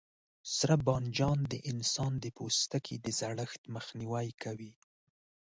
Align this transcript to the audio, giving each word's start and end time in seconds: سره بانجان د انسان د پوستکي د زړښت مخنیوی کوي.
سره 0.57 0.75
بانجان 0.87 1.39
د 1.51 1.53
انسان 1.71 2.11
د 2.23 2.25
پوستکي 2.37 2.95
د 3.05 3.07
زړښت 3.19 3.61
مخنیوی 3.75 4.27
کوي. 4.43 4.73